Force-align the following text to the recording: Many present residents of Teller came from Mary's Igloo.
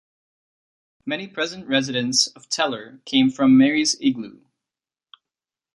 Many 1.05 1.27
present 1.27 1.67
residents 1.67 2.25
of 2.25 2.49
Teller 2.49 3.01
came 3.05 3.29
from 3.29 3.55
Mary's 3.55 3.95
Igloo. 4.01 4.41